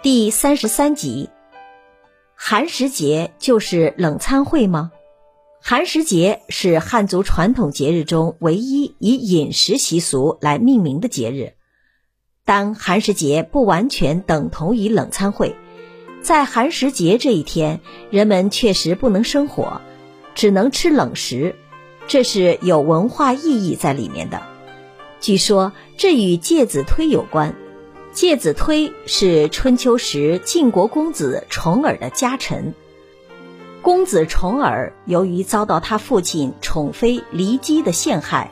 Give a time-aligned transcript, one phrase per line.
[0.00, 1.28] 第三十三集，
[2.36, 4.92] 寒食节就是冷餐会吗？
[5.60, 11.54] 寒食节是汉族传统节日中唯一以饮食习俗来命名的节日，
[12.44, 15.56] 但寒食节不完全等同于冷餐会。
[16.22, 17.80] 在寒食节这一天，
[18.12, 19.80] 人们确实不能生火，
[20.36, 21.56] 只能吃冷食，
[22.06, 24.42] 这是有文化意义在里面的。
[25.20, 27.56] 据说这与介子推有关。
[28.18, 32.74] 介子推是春秋时晋国公子重耳的家臣。
[33.80, 38.50] 公子重耳由于遭到他父亲宠妃骊姬的陷害，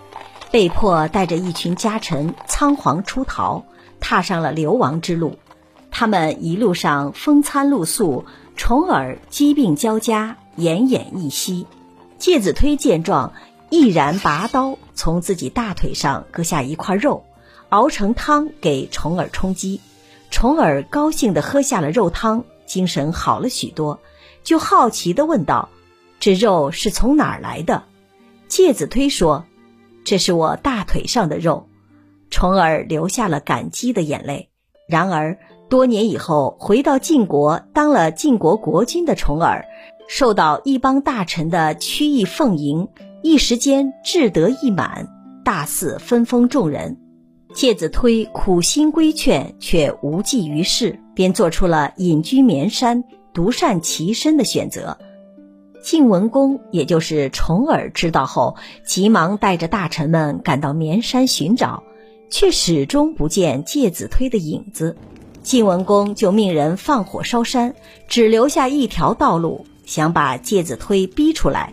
[0.53, 3.65] 被迫带着一群家臣仓皇出逃，
[3.99, 5.37] 踏上了流亡之路。
[5.91, 8.25] 他们一路上风餐露宿，
[8.55, 11.67] 重耳疾病交加，奄奄一息。
[12.19, 13.33] 介子推见状，
[13.69, 17.25] 毅然拔刀从自己大腿上割下一块肉。
[17.69, 19.81] 熬成汤给重耳充饥，
[20.31, 24.01] 重耳高兴地喝下了肉汤，精神好了许多，
[24.45, 25.69] 就好奇地问道
[26.21, 27.85] ：“这肉是从哪儿来的？”
[28.49, 29.45] 介子推说
[30.05, 31.69] ：“这是我大腿上的肉。”
[32.31, 34.51] 重耳流下了感激的眼泪。
[34.89, 39.65] 然而多年以后，回到晋国当了晋国国君的重耳，
[40.09, 42.89] 受到一帮大臣的曲意奉迎，
[43.23, 45.09] 一时间志得意满，
[45.45, 47.06] 大肆分封众人。
[47.57, 54.99] 介子推苦心规劝，却无济于事，便做出了隐居绵山、独善其身的选择。
[55.83, 61.83] 晋文公，也就是重耳，知道后，急忙带着大臣们赶到绵山寻找，
[62.29, 64.95] 却始终不见介子推的影子。
[65.43, 67.75] 晋文公就命人放火烧山，
[68.07, 71.73] 只留下一条道路，想把介子推逼出来。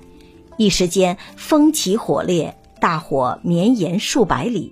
[0.55, 4.71] 一时间，风起火烈，大火绵延数百里。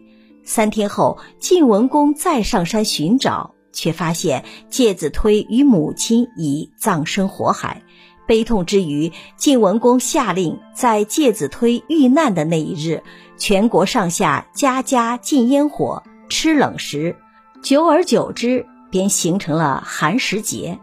[0.53, 7.81] 三天后，晋文公再上山寻找，却发现介子推与母亲已葬身火海。
[8.27, 13.01] 悲痛之余，晋文公下令，在介子推遇难的那一日，
[13.37, 17.15] 全国上下家家禁烟火、吃冷食。
[17.63, 20.77] 久而久之，便形成了寒食节。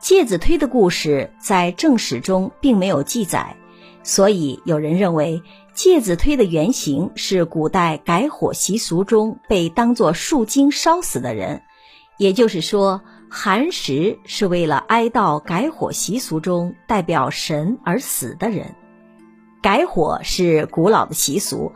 [0.00, 3.54] 介子推的故事在正史中并没有记载。
[4.02, 5.42] 所以，有人认为
[5.74, 11.62] 介子推的原型是古代改火习俗中被当作树精烧死的人，
[12.18, 13.00] 也就是说，
[13.30, 18.74] 寒食是为了哀悼改火习俗中代表神而死的人。
[19.62, 21.72] 改火是古老的习俗，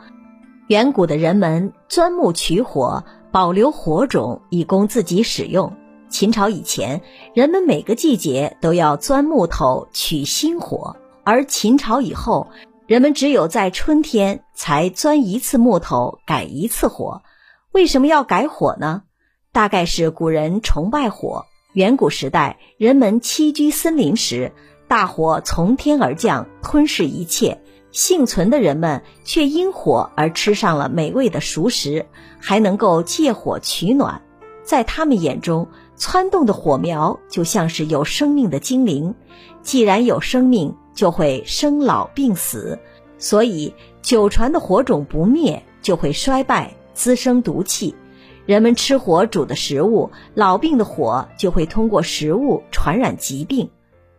[0.69, 5.77] 远古的人们钻木取火，保留火种以供自己使用。
[6.09, 7.01] 秦朝以前，
[7.35, 10.97] 人们每个季节都要钻木头取新火。
[11.25, 12.49] 而秦朝以后，
[12.87, 17.23] 人们只有在春天才钻一次木头，改一次火。
[17.73, 19.05] 为什么要改火呢？
[19.53, 21.47] 大概是古人崇拜火。
[21.73, 24.53] 远古时代，人们栖居森林时，
[24.87, 27.63] 大火从天而降，吞噬一切。
[27.91, 32.05] 幸存的人们却因火而吃上了美味的熟食，
[32.39, 34.21] 还能够借火取暖。
[34.63, 39.15] 在他们眼中，窜动的火苗就像是有生命的精灵。
[39.63, 42.79] 既然有生命，就会生老病死，
[43.19, 47.95] 所以久传的火种不灭，就会衰败，滋生毒气。
[48.47, 53.71] 人们吃火煮的食物，老病的火就会通过食物传染疾病。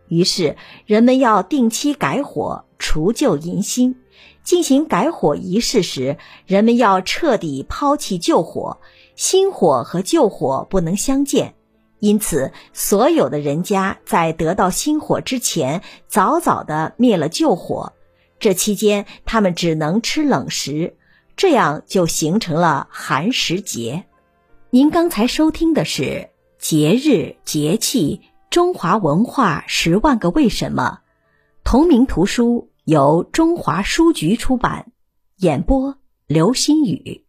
[0.08, 3.96] 于是，人们要定期改火，除旧迎新。
[4.42, 8.78] 进行改火仪式时，人们要彻底抛弃旧火，
[9.16, 11.54] 新火和旧火不能相见。
[12.06, 17.94] 因此，所有的人家在得到新火之前，早早的灭了旧火。
[18.38, 20.94] 这期间，他们只能吃冷食，
[21.36, 24.04] 这样就形成了寒食节。
[24.70, 26.02] 您刚才收听的是
[26.60, 31.00] 《节日节气中华文化十万个为什么》，
[31.64, 34.92] 同名图书由中华书局出版，
[35.38, 37.25] 演播刘新宇。